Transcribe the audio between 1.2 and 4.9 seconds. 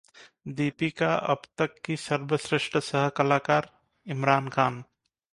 अब तक की सर्वश्रेष्ठ सह कलाकार: इमरान खान